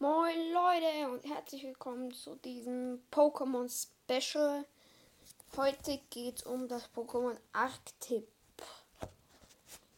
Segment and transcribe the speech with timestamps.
[0.00, 4.64] Moin Leute und herzlich willkommen zu diesem Pokémon Special.
[5.56, 8.28] Heute geht es um das Pokémon Arctip.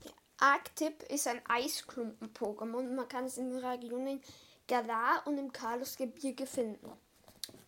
[0.03, 2.95] Der Arctip ist ein Eisklumpen-Pokémon.
[2.95, 4.23] Man kann es in den Regionen
[4.67, 6.91] Galar und im Kalos-Gebirge finden.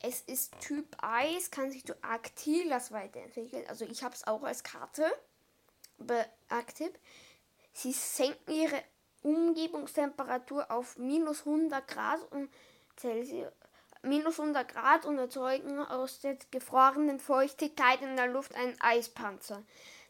[0.00, 3.66] Es ist Typ Eis, kann sich zu Arctilas weiterentwickeln.
[3.68, 5.04] Also ich habe es auch als Karte.
[6.00, 6.98] Aber Arctip.
[7.74, 8.82] Sie senken ihre
[9.22, 12.50] Umgebungstemperatur auf minus 100 Grad und
[12.96, 13.52] Celsius,
[14.02, 19.62] minus 100 Grad und erzeugen aus der gefrorenen Feuchtigkeit in der Luft einen Eispanzer.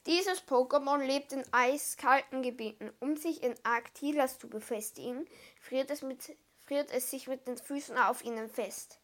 [0.06, 2.92] Dieses Pokémon lebt in eiskalten Gebieten.
[2.98, 5.28] Um sich in Arktilas zu befestigen,
[5.60, 6.36] friert es, mit,
[6.66, 8.98] friert es sich mit den Füßen auf ihnen fest.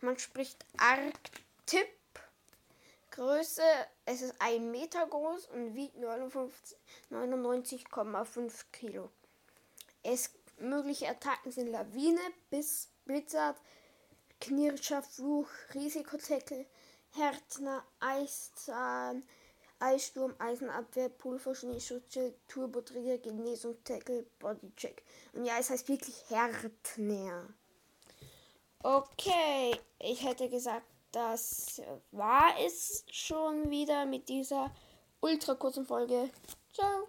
[0.00, 1.88] Man spricht Arktip.
[3.10, 3.62] Größe,
[4.04, 9.10] es ist 1 Meter groß und wiegt 99,5 Kilo.
[10.10, 13.60] Es mögliche Attacken sind Lawine, Biss, Blitzart,
[14.40, 16.64] Knirscher, Fluch, Risikotackle,
[17.10, 19.22] Härtner, Eiszahn,
[19.80, 25.02] Eissturm, Eisenabwehr, Pulver, Schneeschutzschild, Turbotrigger, Genesung, Tackle, Bodycheck.
[25.34, 27.46] Und ja, es heißt wirklich Härtner.
[28.82, 34.74] Okay, ich hätte gesagt, das war es schon wieder mit dieser
[35.20, 36.30] ultra kurzen Folge.
[36.72, 37.08] Ciao.